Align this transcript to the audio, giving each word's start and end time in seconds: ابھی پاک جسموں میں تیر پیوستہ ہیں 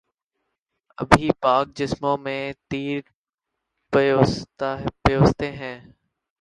ابھی 0.97 1.29
پاک 1.41 1.67
جسموں 1.75 2.17
میں 2.17 2.41
تیر 2.69 2.99
پیوستہ 3.93 4.75
ہیں 5.53 5.77